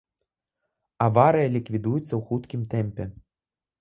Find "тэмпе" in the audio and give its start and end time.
2.73-3.03